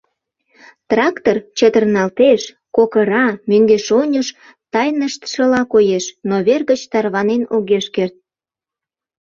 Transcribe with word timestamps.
Трактор 0.89 1.37
чытырналтеш, 1.57 2.41
кокыра, 2.75 3.27
мӧҥгеш-оньыш 3.49 4.27
тайныштшыла 4.73 5.61
коеш, 5.73 6.05
но 6.27 6.35
вер 6.47 6.61
гыч 6.69 6.81
тарванен 6.91 7.43
огеш 7.55 7.85
керт. 7.95 8.15